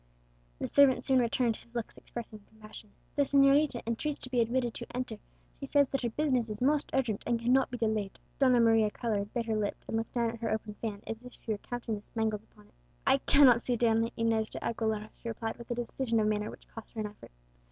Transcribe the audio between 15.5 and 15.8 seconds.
with a